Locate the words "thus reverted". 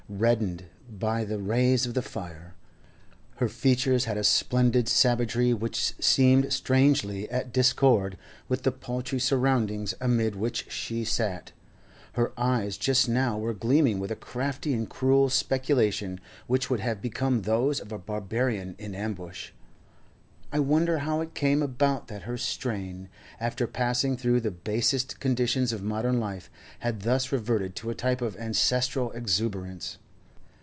27.03-27.73